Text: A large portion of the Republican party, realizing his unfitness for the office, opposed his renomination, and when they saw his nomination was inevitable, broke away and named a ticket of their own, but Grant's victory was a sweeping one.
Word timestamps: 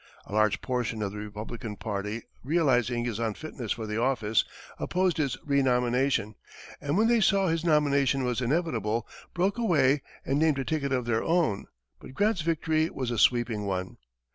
A 0.25 0.33
large 0.33 0.61
portion 0.63 1.03
of 1.03 1.11
the 1.11 1.19
Republican 1.19 1.75
party, 1.75 2.23
realizing 2.43 3.05
his 3.05 3.19
unfitness 3.19 3.73
for 3.73 3.85
the 3.85 4.01
office, 4.01 4.43
opposed 4.79 5.17
his 5.17 5.37
renomination, 5.45 6.33
and 6.81 6.97
when 6.97 7.07
they 7.07 7.19
saw 7.21 7.49
his 7.49 7.63
nomination 7.63 8.23
was 8.23 8.41
inevitable, 8.41 9.07
broke 9.35 9.59
away 9.59 10.01
and 10.25 10.39
named 10.39 10.57
a 10.57 10.65
ticket 10.65 10.91
of 10.91 11.05
their 11.05 11.21
own, 11.23 11.67
but 11.99 12.15
Grant's 12.15 12.41
victory 12.41 12.89
was 12.89 13.11
a 13.11 13.19
sweeping 13.19 13.67
one. 13.67 13.97